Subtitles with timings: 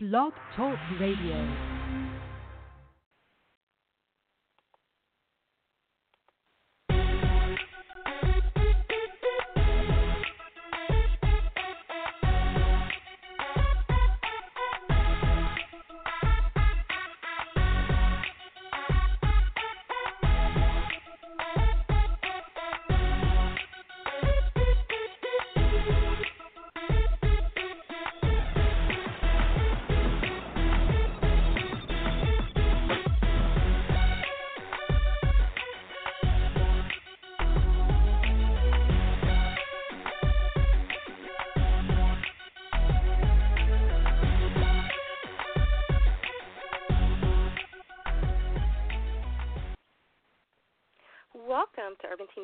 [0.00, 1.77] Blog Talk Radio.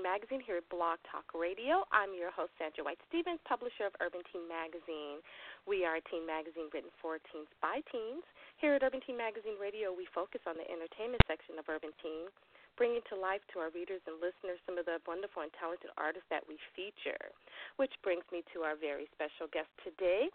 [0.04, 1.88] Magazine here at Blog Talk Radio.
[1.88, 5.24] I'm your host, Sandra White Stevens, publisher of Urban Teen Magazine.
[5.64, 8.20] We are a teen magazine written for teens by teens.
[8.60, 12.28] Here at Urban Teen Magazine Radio, we focus on the entertainment section of Urban Teen,
[12.77, 16.28] bringing to life to our readers and listeners some of the wonderful and talented artists
[16.28, 17.32] that we feature.
[17.80, 20.28] Which brings me to our very special guest today.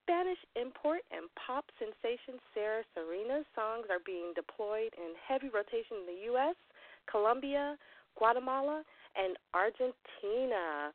[0.00, 6.08] Spanish import and pop sensation Sara Serena's songs are being deployed in heavy rotation in
[6.08, 6.56] the U.S.,
[7.04, 7.76] Colombia,
[8.16, 8.80] Guatemala,
[9.16, 10.92] and Argentina.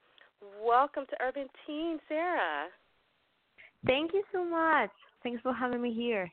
[0.63, 2.67] Welcome to Urban Teen, Sara.
[3.85, 4.91] Thank you so much.
[5.23, 6.29] Thanks for having me here.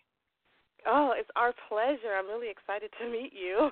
[0.86, 2.14] Oh, it's our pleasure.
[2.18, 3.70] I'm really excited to meet you.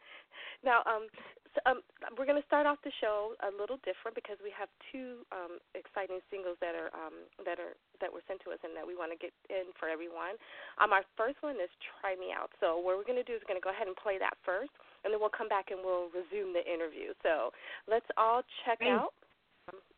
[0.64, 1.08] now, um,
[1.54, 1.78] so, um,
[2.18, 5.62] we're going to start off the show a little different because we have two um,
[5.78, 8.98] exciting singles that are um, that are that were sent to us and that we
[8.98, 10.34] want to get in for everyone.
[10.82, 11.70] Um, our first one is
[12.02, 13.86] "Try Me Out." So what we're going to do is we're going to go ahead
[13.86, 14.74] and play that first,
[15.06, 17.14] and then we'll come back and we'll resume the interview.
[17.22, 17.54] So
[17.86, 18.90] let's all check Great.
[18.90, 19.14] out.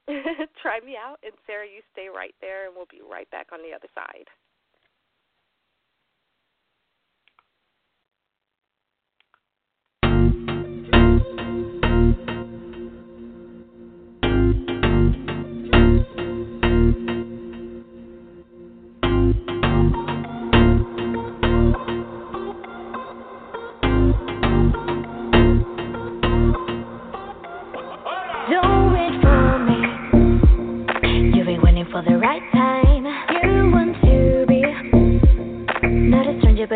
[0.62, 3.59] Try me out, and Sara, you stay right there, and we'll be right back on
[3.65, 4.31] the other side.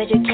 [0.09, 0.30] Not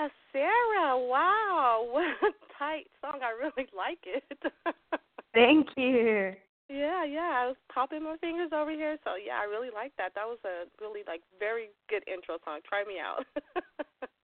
[0.00, 0.98] Yeah, Sara.
[0.98, 3.20] Wow, what a tight song.
[3.22, 4.24] I really like it.
[5.34, 6.32] Thank you.
[6.68, 7.42] Yeah, yeah.
[7.42, 8.96] I was popping my fingers over here.
[9.04, 10.12] So yeah, I really like that.
[10.14, 12.60] That was a really like very good intro song.
[12.68, 13.26] Try me out.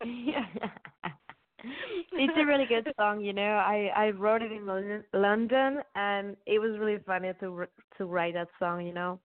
[0.05, 0.47] yeah.
[2.13, 3.43] it's a really good song, you know.
[3.43, 4.67] I I wrote it in
[5.13, 7.67] London, and it was really funny to
[7.99, 9.21] to write that song, you know.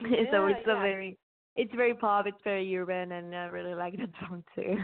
[0.00, 0.76] Yeah, so it's yeah.
[0.76, 1.18] a very
[1.56, 4.76] it's very pop, it's very urban, and I really like that song too.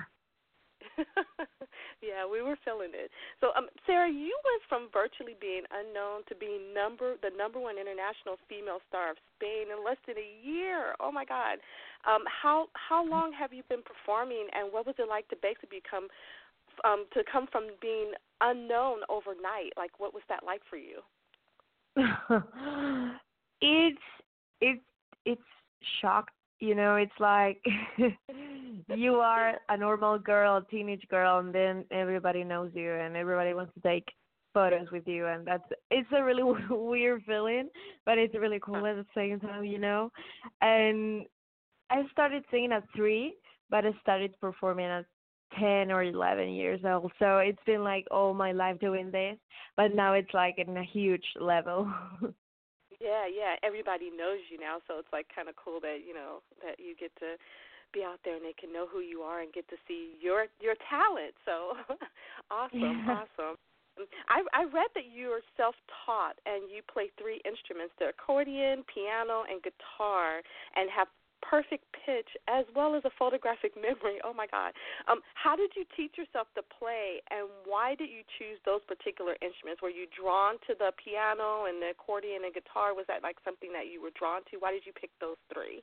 [2.03, 3.11] yeah, we were feeling it.
[3.41, 7.77] So, um, Sara, you went from virtually being unknown to being number the number one
[7.77, 10.95] international female star of Spain in less than a year.
[11.01, 11.59] Oh my God!
[12.09, 15.81] Um, how how long have you been performing, and what was it like to basically
[15.83, 16.09] become
[16.85, 19.73] um, to come from being unknown overnight?
[19.77, 21.01] Like, what was that like for you?
[23.61, 24.07] it's
[24.61, 24.81] it's
[25.25, 25.43] it's
[26.01, 27.61] shocked you know it's like
[28.89, 33.55] you are a normal girl a teenage girl and then everybody knows you and everybody
[33.55, 34.05] wants to take
[34.53, 37.69] photos with you and that's it's a really weird feeling
[38.05, 40.11] but it's really cool at the same time you know
[40.61, 41.25] and
[41.91, 43.35] i started singing at three
[43.71, 45.05] but i started performing at
[45.59, 49.37] 10 or 11 years old so it's been like all my life doing this
[49.77, 51.93] but now it's like in a huge level
[53.01, 53.57] Yeah, yeah.
[53.65, 56.93] Everybody knows you now, so it's like kind of cool that you know that you
[56.95, 57.41] get to
[57.93, 60.47] be out there and they can know who you are and get to see your
[60.61, 61.35] your talent.
[61.45, 61.77] So
[62.51, 63.25] awesome, Yeah.
[63.25, 63.57] awesome.
[64.29, 69.45] I I read that you are self-taught and you play three instruments: the accordion, piano,
[69.51, 70.41] and guitar,
[70.77, 71.09] and have
[71.43, 74.21] perfect pitch as well as a photographic memory.
[74.25, 74.73] Oh my God!
[75.09, 79.37] Um, how did you teach yourself to play, and why did you choose those particular
[79.43, 79.83] instruments?
[79.83, 82.95] Were you drawn to the piano and the accordion and guitar?
[82.95, 84.57] Was that like something that you were drawn to?
[84.61, 85.83] Why did you pick those three?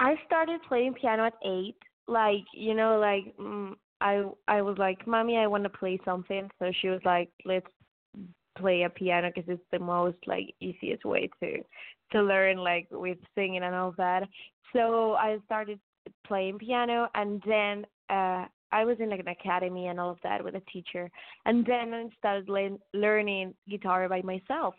[0.00, 1.76] I started playing piano at eight.
[2.08, 6.50] Like you know, like mm, I I was like, mommy, I want to play something.
[6.58, 7.66] So she was like, let's
[8.58, 11.58] play a piano because it's the most like easiest way to
[12.12, 14.26] to learn like with singing and all that.
[14.72, 15.78] So I started
[16.26, 20.42] playing piano, and then uh I was in like an academy and all of that
[20.42, 21.10] with a teacher,
[21.44, 24.74] and then I started le- learning guitar by myself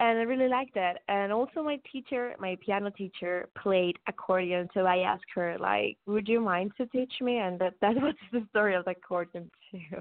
[0.00, 1.02] and I really liked that.
[1.08, 4.68] And also, my teacher, my piano teacher, played accordion.
[4.72, 8.14] So I asked her, like, "Would you mind to teach me?" And that that was
[8.32, 10.00] the story of the accordion too.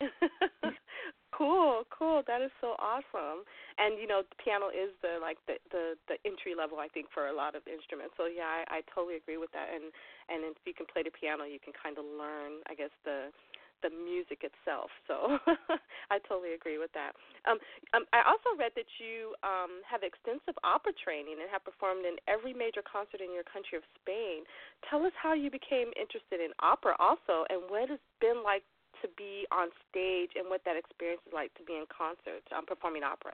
[1.36, 2.22] cool, cool.
[2.26, 3.44] That is so awesome.
[3.76, 7.28] And you know, piano is the like the the the entry level, I think, for
[7.28, 8.14] a lot of instruments.
[8.16, 9.68] So yeah, I, I totally agree with that.
[9.68, 9.92] And
[10.32, 13.28] and if you can play the piano, you can kind of learn, I guess, the
[13.82, 14.90] the music itself.
[15.08, 15.38] So
[16.12, 17.16] I totally agree with that.
[17.48, 17.58] Um,
[17.92, 22.20] um, I also read that you um, have extensive opera training and have performed in
[22.28, 24.44] every major concert in your country of Spain.
[24.88, 28.64] Tell us how you became interested in opera, also, and what it's been like
[29.02, 32.66] to be on stage and what that experience is like to be in concert um,
[32.66, 33.32] performing opera.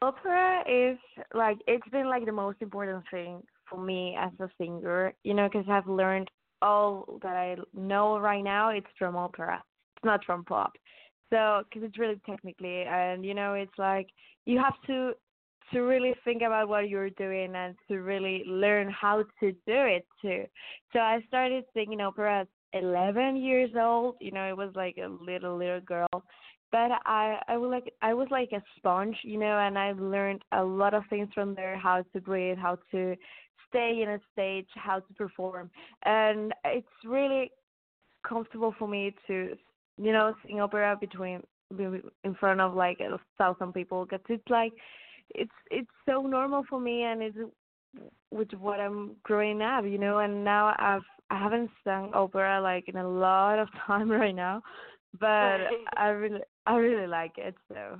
[0.00, 0.98] Opera is
[1.34, 5.48] like it's been like the most important thing for me as a singer, you know,
[5.50, 6.30] because I've learned
[6.62, 8.70] all that I know right now.
[8.70, 9.62] It's from opera.
[9.96, 10.72] It's not from pop.
[11.30, 14.08] So, because it's really technically, and you know, it's like
[14.46, 15.12] you have to
[15.72, 20.06] to really think about what you're doing and to really learn how to do it
[20.22, 20.44] too.
[20.92, 24.16] So I started singing opera at 11 years old.
[24.20, 26.08] You know, it was like a little little girl,
[26.72, 30.42] but I I was like I was like a sponge, you know, and I've learned
[30.52, 33.16] a lot of things from there: how to breathe, how to
[33.68, 35.70] stay in a stage, how to perform,
[36.04, 37.50] and it's really
[38.26, 39.56] comfortable for me to
[39.96, 41.42] you know sing opera between
[41.78, 44.72] in front of like a thousand people because it's like
[45.34, 47.36] it's it's so normal for me and it's
[48.30, 50.18] with what I'm growing up, you know.
[50.18, 54.62] And now I've I haven't sung opera like in a lot of time right now,
[55.18, 55.60] but
[55.96, 57.54] I really I really like it.
[57.68, 57.98] So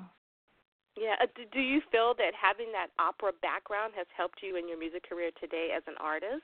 [0.98, 1.14] Yeah.
[1.22, 5.08] Uh, do, you feel that having that opera background has helped you in your music
[5.08, 6.42] career today as an artist?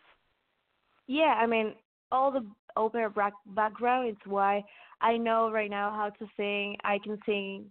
[1.06, 1.75] yeah, I mean
[2.12, 2.46] all the
[2.76, 3.12] opera
[3.46, 4.08] background.
[4.08, 4.62] It's why
[5.00, 6.76] I know right now how to sing.
[6.84, 7.66] I can sing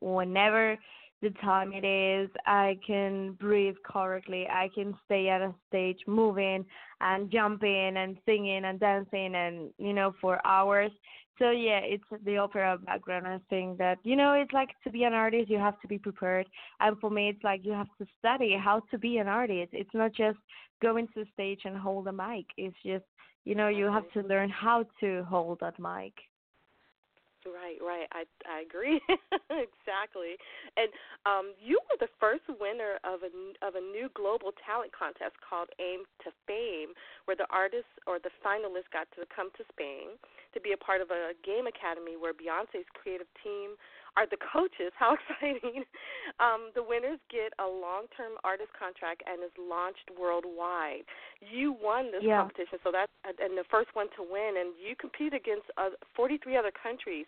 [0.00, 0.76] whenever
[1.22, 2.28] the time it is.
[2.46, 4.46] I can breathe correctly.
[4.50, 6.64] I can stay at a stage moving
[7.00, 10.90] and jumping and singing and dancing and you know for hours.
[11.38, 13.26] So yeah, it's the opera background.
[13.26, 15.98] I think that you know it's like to be an artist, you have to be
[15.98, 16.46] prepared.
[16.80, 19.70] And for me, it's like you have to study how to be an artist.
[19.72, 20.38] It's not just
[20.82, 22.46] going to the stage and hold a mic.
[22.56, 23.04] It's just
[23.44, 26.12] you know you have to learn how to hold that mic.
[27.46, 28.10] Right, right.
[28.10, 28.98] I I agree
[29.54, 30.34] exactly.
[30.74, 30.90] And
[31.24, 33.30] um, you were the first winner of a
[33.62, 36.90] of a new global talent contest called Aim to Fame,
[37.30, 40.18] where the artists or the finalists got to come to Spain
[40.54, 43.78] to be a part of a game academy where Beyonce's creative team
[44.16, 44.92] are the coaches.
[44.98, 45.84] How exciting!
[46.40, 51.06] Um, the winners get a long-term artist contract and is launched worldwide.
[51.40, 52.42] You won this Yeah.
[52.42, 56.56] competition, so that's and the first one to win, and you compete against uh, 43
[56.56, 57.26] other countries.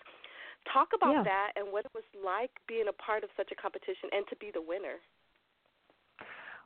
[0.73, 1.23] Talk about Yeah.
[1.25, 4.37] that and what it was like being a part of such a competition and to
[4.37, 4.99] be the winner.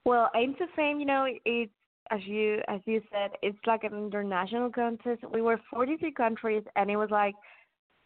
[0.04, 1.70] Well, Aim to Fame, you know, it's
[2.10, 5.22] as you as you said, it's like an international contest.
[5.32, 7.34] We were 43 countries, and it was like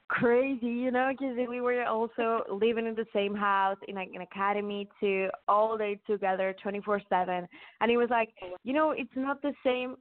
[0.08, 4.22] crazy, you know, because we were also living in the same house in like an
[4.22, 7.46] academy too, all day together, 24/7,
[7.80, 8.30] and it was like,
[8.64, 9.96] you know, it's not the same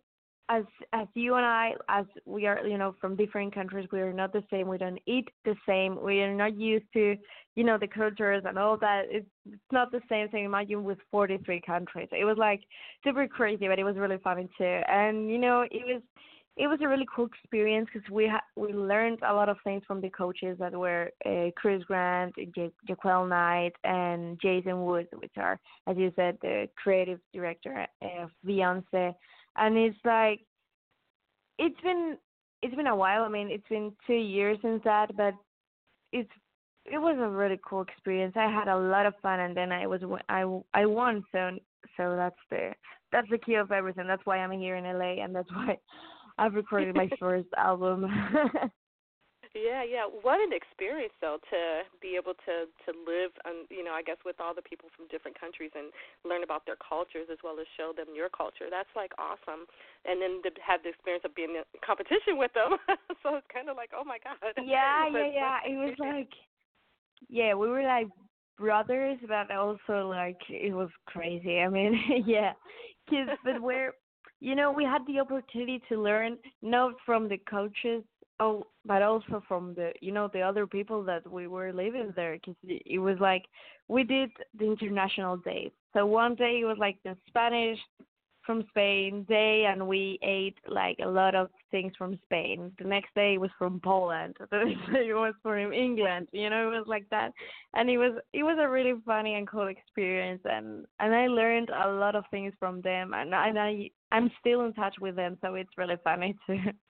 [0.49, 4.13] as as you and I, as we are, you know, from different countries, we are
[4.13, 4.67] not the same.
[4.67, 6.01] We don't eat the same.
[6.01, 7.15] We are not used to,
[7.55, 9.05] you know, the cultures and all that.
[9.09, 10.45] It's, it's not the same thing.
[10.45, 12.09] Imagine with 43 countries.
[12.11, 12.61] It was like
[13.03, 14.81] super crazy, but it was really funny too.
[14.87, 16.01] And you know, it was
[16.57, 19.83] it was a really cool experience because we ha- we learned a lot of things
[19.85, 22.33] from the coaches that were uh, Chris Grant,
[22.87, 29.13] Jaquel Knight, and Jason Woods, which are, as you said, the creative director of Beyonce
[29.57, 30.41] and it's like
[31.57, 32.17] it's been
[32.61, 33.23] it's been a while.
[33.23, 35.33] I mean, it's been two years since that, but
[36.11, 36.29] it's
[36.85, 38.33] it was a really cool experience.
[38.35, 40.43] I had a lot of fun, and then I was I
[40.73, 41.23] I won.
[41.31, 41.51] So
[41.97, 42.71] so that's the
[43.11, 44.07] that's the key of everything.
[44.07, 45.77] That's why I'm here in LA, and that's why
[46.37, 48.05] I've recorded my first album.
[49.55, 50.03] Yeah, yeah.
[50.03, 54.19] What an experience though to be able to to live um you know, I guess
[54.27, 55.95] with all the people from different countries and
[56.27, 58.67] learn about their cultures as well as show them your culture.
[58.67, 59.63] That's like awesome.
[60.03, 62.75] And then to have the experience of being in competition with them.
[63.23, 65.71] so it's kind of like, "Oh my god." yeah, But- yeah, yeah.
[65.71, 66.31] It was like
[67.29, 68.11] yeah, we were like
[68.57, 71.59] brothers, but also like it was crazy.
[71.63, 71.95] I mean,
[72.27, 72.53] yeah,
[73.09, 73.93] kids, but we're
[74.39, 78.03] you know we had the opportunity to learn not from the coaches
[78.39, 82.33] oh but also from the you know the other people that we were living there
[82.33, 83.45] because it was like
[83.87, 87.79] we did the international days so one day it was like the spanish
[88.45, 92.71] from spain day and we ate like a lot of things from spain.
[92.77, 94.37] The next day it was from poland.
[94.51, 97.31] The next day it was from england you know it was like that.
[97.73, 101.69] And it was it was a really funny and cool experience and and i learned
[101.69, 105.37] a lot of things from them and and i i'm still in touch with them
[105.41, 106.57] so it's really funny too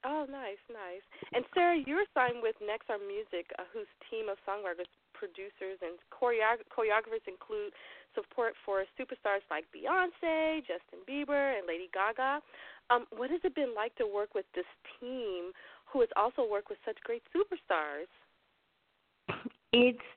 [0.00, 1.04] Oh, nice, nice.
[1.34, 6.64] And Sara, you're signed with Nexar Music, uh, whose team of songwriters, producers, and choreog-
[6.72, 7.76] choreographers include
[8.14, 12.40] support for superstars like Beyonce, Justin Bieber, and Lady Gaga.
[12.88, 14.64] Um, what has it been like to work with this
[14.98, 15.52] team,
[15.84, 18.08] who has also worked with such great superstars?
[19.72, 20.08] it's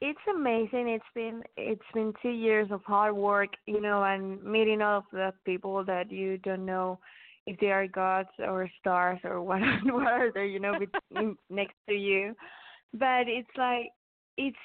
[0.00, 0.88] it's amazing.
[0.88, 5.04] It's been it's been two years of hard work you know and meeting all of
[5.12, 6.98] the people that you don't know
[7.46, 10.74] if they are gods or stars or what what are they you know
[11.50, 12.34] next to you.
[12.92, 13.86] But it's like
[14.36, 14.56] it's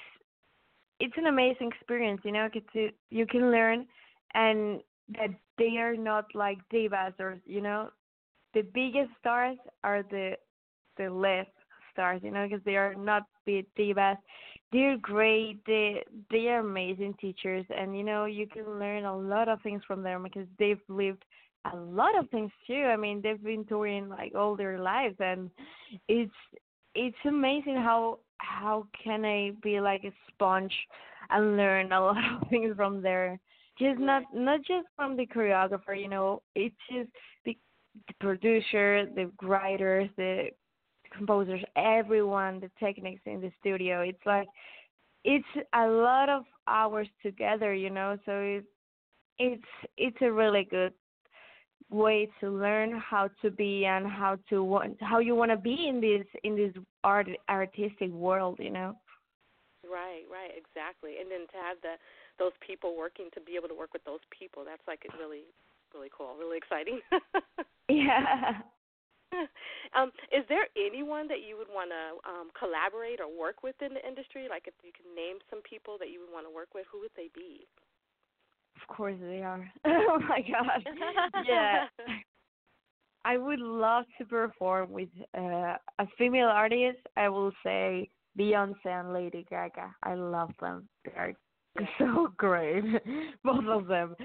[1.00, 3.86] it's an amazing experience you know 'cause you you can learn
[4.34, 7.90] and that they are not like divas or you know
[8.54, 10.36] the biggest stars are the
[10.96, 11.46] the less
[11.92, 14.16] stars you know because they are not big divas
[14.72, 15.64] they're great.
[15.66, 19.82] They they are amazing teachers and you know you can learn a lot of things
[19.86, 21.24] from them because they've lived
[21.72, 22.84] a lot of things too.
[22.84, 25.50] I mean they've been touring like all their lives and
[26.08, 26.32] it's
[26.94, 30.74] it's amazing how how can i be like a sponge
[31.30, 33.38] and learn a lot of things from there.
[33.78, 37.10] Just not not just from the choreographer you know it's just
[37.44, 37.56] the,
[38.08, 40.48] the producer the writers the
[41.16, 44.00] composers, everyone, the techniques in the studio.
[44.00, 44.48] It's like
[45.24, 48.16] it's a lot of hours together, you know.
[48.26, 48.64] So it,
[49.38, 49.62] it's
[49.96, 50.92] it's a really good
[51.90, 55.88] way to learn how to be and how to want how you want to be
[55.88, 56.72] in this in this
[57.04, 58.96] art artistic world, you know.
[59.84, 61.16] Right, right, exactly.
[61.20, 61.94] And then to have the
[62.38, 65.42] those people working to be able to work with those people, that's like really,
[65.92, 67.00] really cool, really exciting.
[67.88, 68.62] Yeah.
[69.96, 73.94] um, is there anyone that you would want to um, collaborate or work with in
[73.94, 74.46] the industry?
[74.48, 77.00] Like, if you can name some people that you would want to work with, who
[77.00, 77.66] would they be?
[78.80, 79.70] Of course they are.
[79.84, 80.86] oh my god.
[81.46, 81.86] Yeah.
[83.24, 86.98] I would love to perform with uh, a female artist.
[87.16, 89.94] I will say Beyonce and Lady Gaga.
[90.02, 90.88] I love them.
[91.04, 91.34] They are
[91.98, 92.84] so great,
[93.44, 94.16] both of them.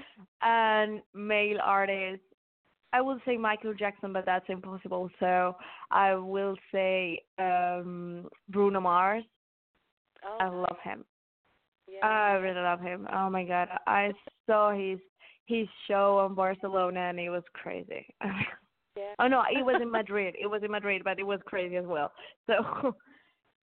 [0.42, 2.26] And male artists,
[2.92, 5.10] I will say Michael Jackson, but that's impossible.
[5.20, 5.56] So
[5.90, 9.24] I will say um Bruno Mars.
[10.24, 11.04] Oh, I love him.
[11.86, 12.06] yeah.
[12.06, 13.06] I really love him.
[13.12, 14.12] Oh my god, I
[14.46, 14.98] saw his
[15.46, 18.06] his show in Barcelona and it was crazy.
[18.22, 19.14] yeah.
[19.18, 20.34] oh no, it was in Madrid.
[20.40, 22.12] It was in Madrid, but it was crazy as well.
[22.46, 22.94] So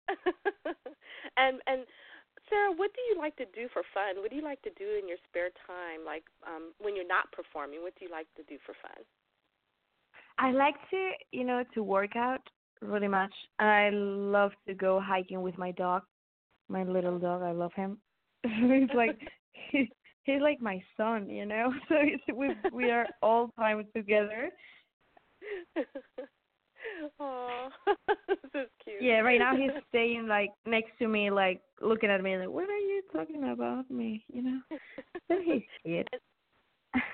[1.36, 1.82] and and
[2.54, 4.22] Sara, what do you like to do for fun?
[4.22, 6.04] What do you like to do in your spare time?
[6.06, 9.04] Like um when you're not performing, what do you like to do for fun?
[10.38, 12.40] I like to, you know, to work out
[12.80, 13.32] really much.
[13.58, 16.02] I love to go hiking with my dog,
[16.68, 17.42] my little dog.
[17.42, 17.98] I love him.
[18.42, 19.18] he's like
[19.70, 19.88] he's
[20.22, 21.72] he's like my son, you know.
[21.88, 21.96] So
[22.34, 24.50] we we are all time together.
[27.20, 27.68] Oh,
[28.28, 29.02] this is cute.
[29.02, 32.68] Yeah, right now he's staying like next to me, like looking at me, like, "What
[32.68, 34.60] are you talking about me?" You know.
[35.28, 36.08] He's cute.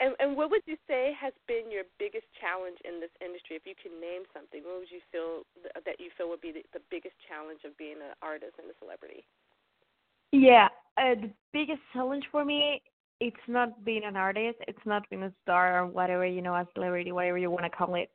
[0.00, 3.56] And, and what would you say has been your biggest challenge in this industry?
[3.56, 6.52] If you can name something, what would you feel th- that you feel would be
[6.52, 9.24] the, the biggest challenge of being an artist and a celebrity?
[10.32, 12.82] Yeah, uh, the biggest challenge for me,
[13.20, 16.68] it's not being an artist, it's not being a star or whatever, you know, a
[16.74, 18.10] celebrity, whatever you want to call it.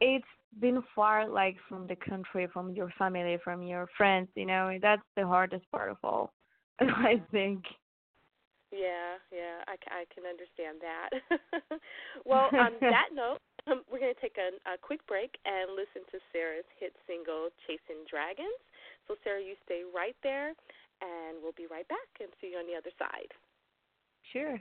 [0.00, 0.24] It's
[0.60, 5.02] been far, like, from the country, from your family, from your friends, you know, that's
[5.16, 6.32] the hardest part of all,
[6.80, 7.64] I think.
[8.72, 11.10] Yeah, yeah, I, I can understand that.
[12.24, 13.36] well, on that note,
[13.68, 17.52] um, we're going to take a, a quick break and listen to Sara's hit single,
[17.68, 18.56] Chasing Dragons.
[19.06, 20.56] So, Sara, you stay right there,
[21.04, 23.30] and we'll be right back and see you on the other side.
[24.32, 24.56] Sure.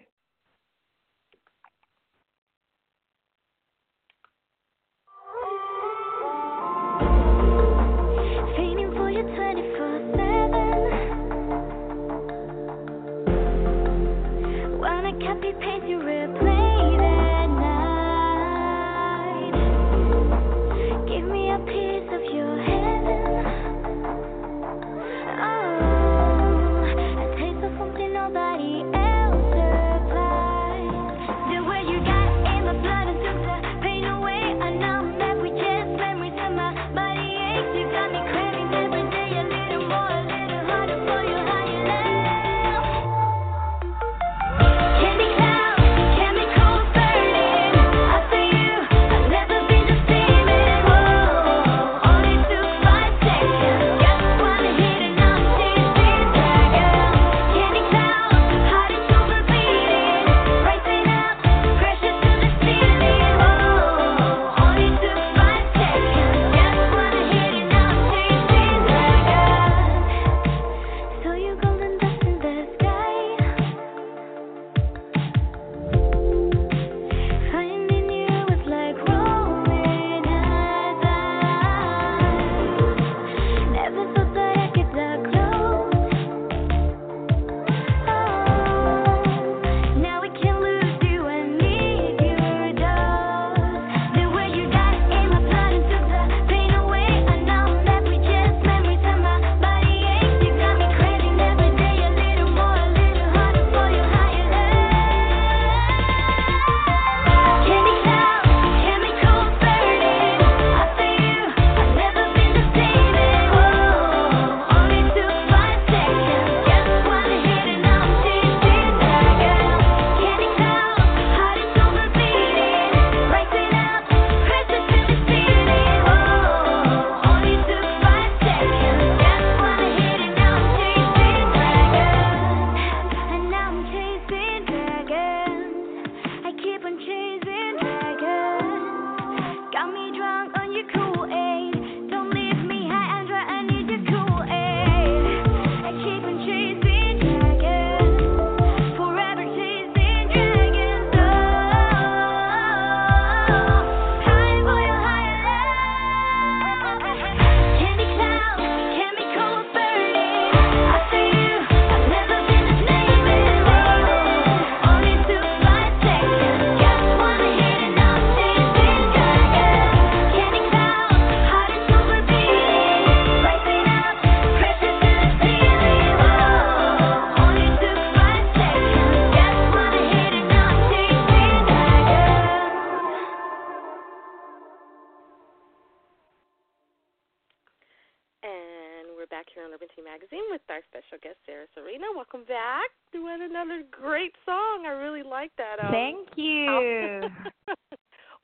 [189.92, 192.06] Back here on Urban Teen Magazine with our special guest Sara Serena.
[192.16, 192.90] Welcome back.
[193.12, 194.86] Doing another great song.
[194.86, 195.80] I really like that.
[195.84, 197.28] Um, Thank you.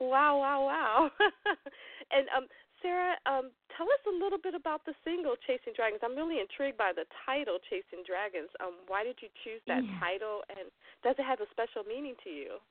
[0.00, 1.10] wow, wow, wow.
[2.12, 2.46] and um
[2.80, 5.98] Sara, um, tell us a little bit about the single Chasing Dragons.
[6.04, 8.48] I'm really intrigued by the title Chasing Dragons.
[8.62, 9.98] Um, why did you choose that Yeah.
[9.98, 10.70] title and
[11.02, 12.62] does it have a special meaning to you?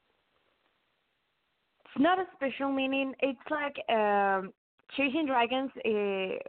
[1.84, 3.16] It's not a special meaning.
[3.20, 4.54] It's like um,
[4.96, 5.72] chasing dragons.
[5.84, 6.40] Uh,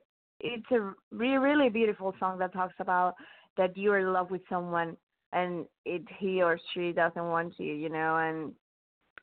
[0.40, 3.14] it's a really really beautiful song that talks about
[3.56, 4.96] that you're in love with someone
[5.32, 8.52] and it he or she doesn't want you, you know, and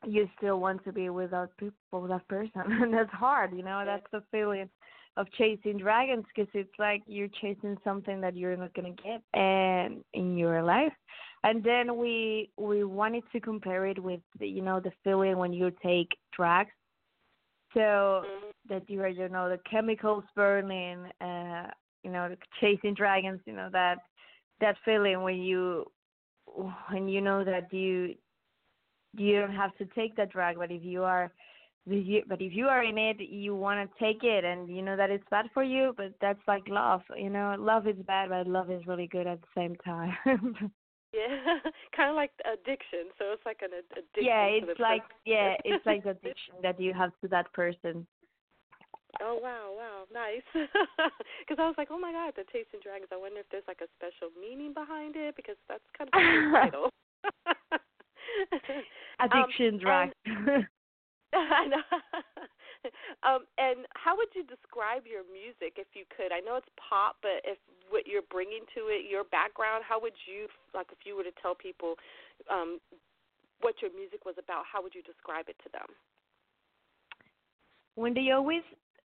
[0.06, 3.82] you still want to be with that people, that person, and that's hard, you know.
[3.84, 4.68] That's the feeling
[5.16, 10.04] of chasing dragons because it's like you're chasing something that you're not gonna get and
[10.12, 10.92] in your life.
[11.42, 15.72] And then we we wanted to compare it with you know the feeling when you
[15.82, 16.70] take drugs,
[17.74, 18.45] so Mhm.
[18.68, 21.68] That you are you know the chemicals burning, uh,
[22.02, 23.98] you know the chasing dragons, you know that
[24.60, 25.84] that feeling when you
[26.90, 28.14] when you know that you
[29.14, 31.32] you don't have to take that drug, but if you are
[31.86, 35.10] but if you are in it, you want to take it, and you know that
[35.10, 35.94] it's bad for you.
[35.96, 37.54] But that's like love, you know.
[37.58, 40.16] Love is bad, but love is really good at the same time.
[41.14, 41.58] Yeah,
[41.96, 43.08] kind of like addiction.
[43.18, 44.24] So it's like an addiction.
[44.24, 45.16] yeah, it's like person.
[45.24, 48.06] yeah, it's like addiction that you have to that person.
[49.22, 50.42] Oh wow, wow, nice.
[51.46, 53.06] Because I was like, oh my god, the Chasing Dragons.
[53.14, 56.50] I wonder if there's like a special meaning behind it because that's kind of a
[56.58, 56.90] title.
[59.22, 60.10] Addiction drug.
[61.30, 61.86] I know.
[63.22, 66.34] um, and how would you describe your music if you could?
[66.34, 67.62] I know it's pop, but if
[67.94, 71.30] what you're bringing to it, your background, how would you like if you were to
[71.38, 71.94] tell people
[72.50, 72.82] um,
[73.62, 74.66] what your music was about?
[74.66, 75.94] How would you describe it to them?
[77.96, 78.62] when they always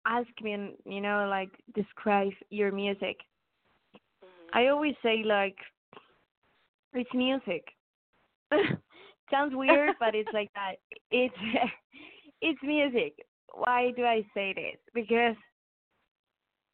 [0.06, 3.16] ask me, you know, like describe your music,
[4.22, 4.50] Mhm.
[4.52, 5.56] I always say like
[6.94, 7.64] it's music.
[9.30, 10.76] Sounds weird, but it's like that.
[11.11, 11.34] It's
[12.40, 13.14] it's music.
[13.52, 14.78] Why do I say this?
[14.94, 15.37] Because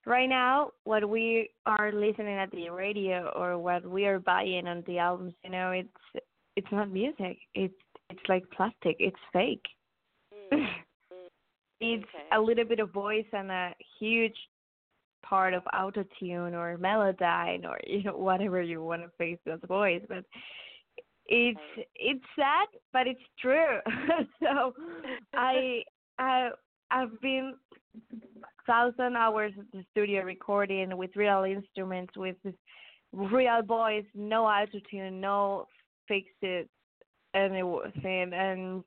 [0.06, 4.84] right now, what we are listening at the radio or what we are buying on
[4.87, 6.24] the albums, you know, it's
[6.56, 7.38] it's not music.
[7.54, 7.74] It's
[8.10, 8.96] it's like plastic.
[8.98, 9.64] It's fake.
[10.52, 10.66] Mm.
[11.92, 12.29] it's Okay.
[12.33, 14.37] a little bit of voice and a huge
[15.25, 19.59] part of auto tune or melodyne or you know whatever you want to face as
[19.66, 20.25] voice but
[21.27, 21.59] it's
[21.94, 23.79] it's sad but it's true.
[24.42, 24.75] So
[25.35, 25.83] i
[26.18, 26.51] i
[26.90, 27.55] i've been
[28.66, 32.37] thousand hours at the studio recording with real instruments with
[33.12, 35.66] real voice no auto tune no
[36.09, 36.68] fixes
[37.35, 38.85] anything and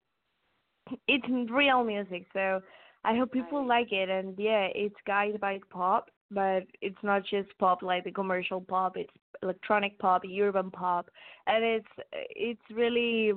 [1.07, 2.25] it's real music.
[2.33, 2.61] So
[3.03, 3.67] i hope people Right.
[3.67, 8.11] like it and yeah it's guided by pop but it's not just pop like the
[8.11, 11.09] commercial pop it's electronic pop urban pop
[11.47, 13.31] and it's it's really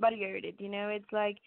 [0.00, 1.38] varied you know it's like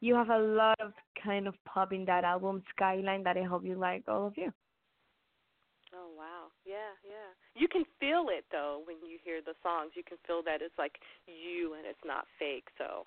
[0.00, 3.64] you have a lot of kind of pop in that album skyline that i hope
[3.64, 4.52] you like all of you
[5.94, 6.50] Oh wow.
[6.64, 7.30] Yeah, yeah.
[7.54, 9.92] You can feel it though when you hear the songs.
[9.94, 12.66] You can feel that it's like you and it's not fake.
[12.78, 13.04] So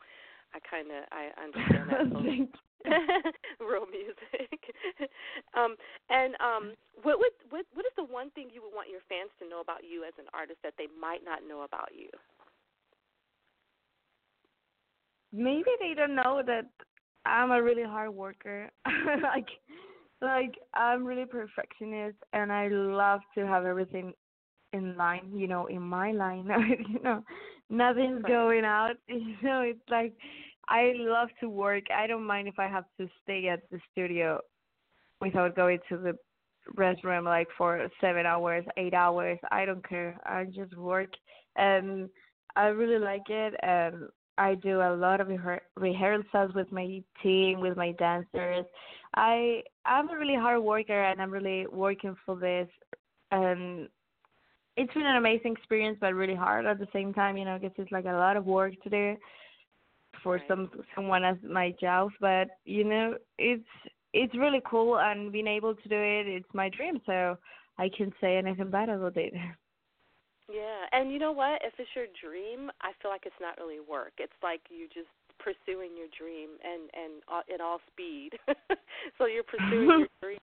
[0.53, 2.07] I kind of I understand that.
[3.59, 4.59] Real music.
[5.57, 5.75] um
[6.09, 9.31] and um what would what what is the one thing you would want your fans
[9.39, 12.07] to know about you as an artist that they might not know about you?
[15.33, 16.65] maybe they don't know that
[17.25, 18.69] I'm a really hard worker.
[19.21, 19.47] like
[20.21, 24.13] like I'm really perfectionist and I love to have everything
[24.73, 26.49] in line, you know, in my line.
[26.89, 27.23] you know,
[27.69, 28.95] nothing's going out.
[29.07, 30.13] You know, it's like
[30.69, 31.83] I love to work.
[31.95, 34.39] I don't mind if I have to stay at the studio
[35.21, 36.17] without going to the
[36.75, 39.39] restroom like for seven hours, eight hours.
[39.51, 40.19] I don't care.
[40.25, 41.09] I just work
[41.55, 42.09] and
[42.55, 47.59] I really like it and I do a lot of rehe- rehearsals with my team,
[47.59, 48.65] with my dancers.
[49.15, 52.67] I I'm a really hard worker and I'm really working for this
[53.31, 53.87] and
[54.77, 57.75] it's been an amazing experience but really hard at the same time, you know, because
[57.77, 59.17] it's like a lot of work to do
[60.23, 60.47] for Right.
[60.47, 63.67] some someone as my job, but you know, it's
[64.13, 67.37] it's really cool and being able to do it, it's my dream, so
[67.77, 69.33] I can say anything bad about it.
[70.49, 71.61] Yeah, and you know what?
[71.63, 74.13] If it's your dream, I feel like it's not really work.
[74.17, 78.31] It's like you just pursuing your dream and and uh, at all speed.
[79.17, 80.39] so you're pursuing your dream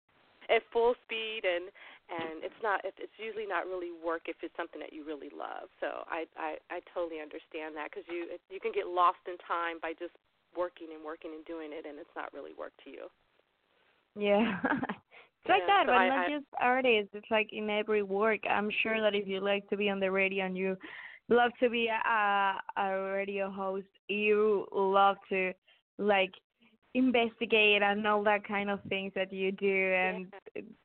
[0.50, 1.72] at full speed, and
[2.10, 2.84] and it's not.
[2.84, 5.68] It's usually not really work if it's something that you really love.
[5.80, 9.78] So I I I totally understand that because you you can get lost in time
[9.80, 10.12] by just
[10.56, 13.06] working and working and doing it, and it's not really work to you.
[14.16, 14.58] Yeah.
[14.64, 17.10] it's like Yeah, that, so but I- not I- just artists.
[17.14, 18.40] It's like in every work.
[18.48, 20.76] I'm sure that if you like to be on the radio and you
[21.28, 22.86] love to be a a
[23.16, 25.52] radio host, you love to
[25.98, 26.32] like
[26.94, 30.26] investigate and all that kind of things that you do and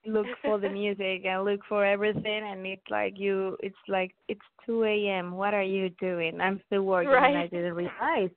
[0.06, 4.42] look for the music and look for everything and it's like you it's like it's
[4.66, 5.34] two AM.
[5.34, 6.42] What are you doing?
[6.42, 8.32] I'm still working and I didn't realize.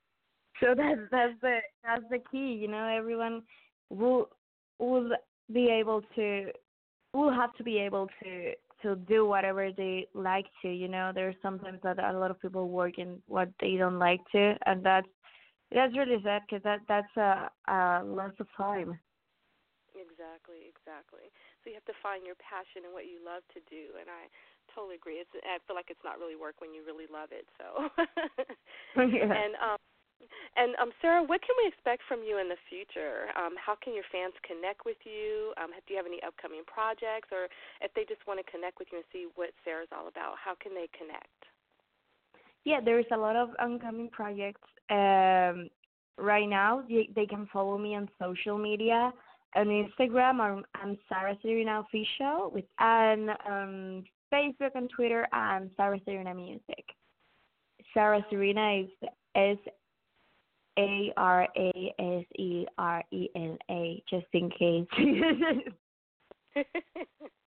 [0.61, 3.43] So that's that's the that's the key, you know, everyone
[3.89, 4.29] will
[4.79, 5.11] will
[5.53, 6.51] be able to
[7.15, 10.69] will have to be able to to do whatever they like to.
[10.69, 14.21] You know, there's sometimes that a lot of people work in what they don't like
[14.33, 15.07] to, and that's
[15.75, 18.99] that's really sad because that that's a, a loss of time.
[19.93, 21.29] Exactly, exactly.
[21.61, 24.29] So you have to find your passion and what you love to do, and I
[24.73, 25.21] totally agree.
[25.21, 27.45] It's I feel like it's not really work when you really love it.
[27.61, 27.93] So,
[28.97, 29.29] yeah.
[29.29, 29.81] and um,
[30.57, 33.29] and um, Sara, what can we expect from you in the future?
[33.37, 35.53] Um, how can your fans connect with you?
[35.61, 37.53] Um, do you have any upcoming projects, or
[37.85, 40.57] if they just want to connect with you and see what Sara's all about, how
[40.57, 41.52] can they connect?
[42.65, 44.61] Yeah, there's a lot of upcoming projects.
[44.91, 45.69] Um,
[46.19, 49.13] right now, they, they can follow me on social media
[49.55, 56.01] on Instagram, I'm, I'm Sara Serena Official, with and um, Facebook and Twitter, I'm Sara
[56.05, 56.85] Serena Music.
[57.93, 58.89] Sara Serena is
[59.35, 59.59] S
[60.79, 64.87] A R A S E R E N A, just in case.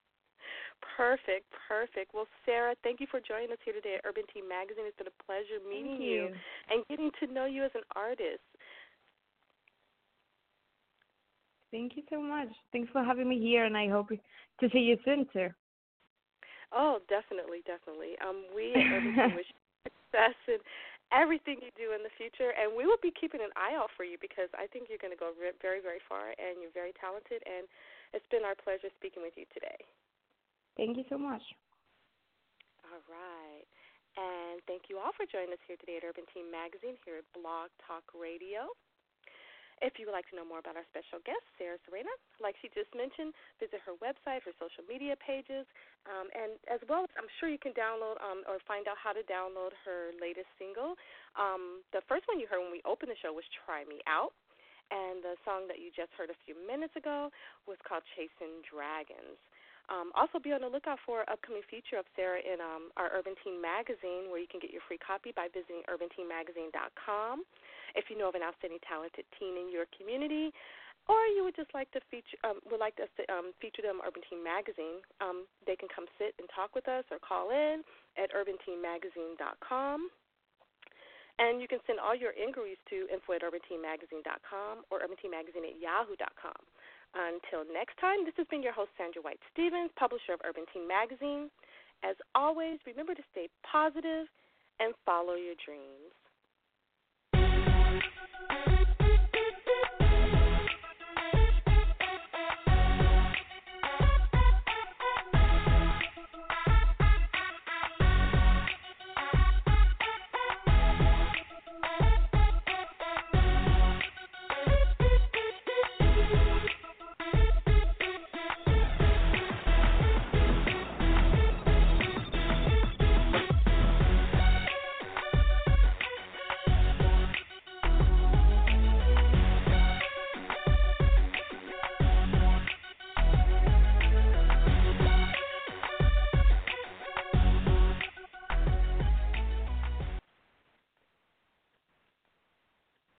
[0.96, 2.12] perfect, perfect.
[2.14, 4.84] Well, Sara, thank you for joining us here today at Urban Teen Magazine.
[4.86, 6.32] It's been a pleasure meeting you.
[6.32, 6.34] you
[6.70, 8.42] and getting to know you as an artist.
[11.70, 12.48] Thank you so much.
[12.72, 15.50] Thanks for having me here, and I hope to see you soon too.
[16.72, 18.16] Oh, definitely, definitely.
[18.22, 18.72] Um, we
[19.36, 20.58] wish you success in
[21.14, 24.02] everything you do in the future, and we will be keeping an eye out for
[24.02, 27.42] you because I think you're going to go very, very far, and you're very talented.
[27.46, 27.68] And
[28.14, 29.78] it's been our pleasure speaking with you today.
[30.76, 31.42] Thank you so much.
[32.84, 33.66] All right.
[34.16, 37.28] And thank you all for joining us here today at Urban Teen Magazine here at
[37.36, 38.72] Blog Talk Radio.
[39.84, 42.08] If you would like to know more about our special guest, Sara Serena,
[42.40, 45.68] like she just mentioned, visit her website, her social media pages,
[46.08, 49.12] um, and as well as I'm sure you can download um, or find out how
[49.12, 50.96] to download her latest single.
[51.36, 54.32] Um, the first one you heard when we opened the show was Try Me Out.
[54.88, 57.28] And the song that you just heard a few minutes ago
[57.66, 59.36] was called Chasing Dragons.
[59.86, 63.06] Um, also, be on the lookout for an upcoming feature of Sara in um, our
[63.14, 67.46] Urban Teen magazine, where you can get your free copy by visiting urbanteenmagazine.com.
[67.94, 70.50] If you know of an outstanding talented teen in your community,
[71.06, 74.02] or you would just like to feature um, would like us to um, feature them
[74.02, 77.86] Urban Teen Magazine, um, they can come sit and talk with us or call in
[78.18, 80.10] at urbanteenmagazine.com.
[81.38, 86.58] And you can send all your inquiries to info at urbanteenmagazine.com or urbanteenmagazine at yahoo.com.
[87.16, 90.86] Until next time, this has been your host, Sandra White Stevens, publisher of Urban Teen
[90.86, 91.48] Magazine.
[92.04, 94.28] As always, remember to stay positive
[94.80, 96.12] and follow your dreams.